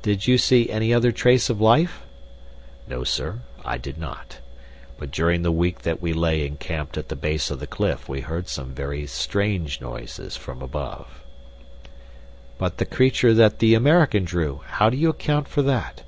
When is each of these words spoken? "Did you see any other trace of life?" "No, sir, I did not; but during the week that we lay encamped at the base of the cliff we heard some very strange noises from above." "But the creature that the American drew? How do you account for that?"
"Did 0.00 0.26
you 0.26 0.38
see 0.38 0.70
any 0.70 0.94
other 0.94 1.12
trace 1.12 1.50
of 1.50 1.60
life?" 1.60 2.00
"No, 2.88 3.04
sir, 3.04 3.40
I 3.62 3.76
did 3.76 3.98
not; 3.98 4.38
but 4.98 5.10
during 5.10 5.42
the 5.42 5.52
week 5.52 5.80
that 5.82 6.00
we 6.00 6.14
lay 6.14 6.46
encamped 6.46 6.96
at 6.96 7.10
the 7.10 7.14
base 7.14 7.50
of 7.50 7.60
the 7.60 7.66
cliff 7.66 8.08
we 8.08 8.22
heard 8.22 8.48
some 8.48 8.72
very 8.72 9.06
strange 9.06 9.78
noises 9.82 10.34
from 10.34 10.62
above." 10.62 11.22
"But 12.56 12.78
the 12.78 12.86
creature 12.86 13.34
that 13.34 13.58
the 13.58 13.74
American 13.74 14.24
drew? 14.24 14.62
How 14.64 14.88
do 14.88 14.96
you 14.96 15.10
account 15.10 15.46
for 15.46 15.60
that?" 15.60 16.04